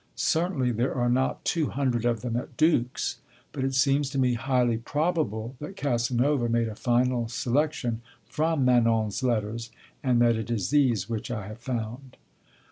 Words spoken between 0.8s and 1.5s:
are not